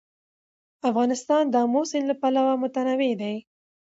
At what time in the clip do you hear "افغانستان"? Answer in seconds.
0.89-1.43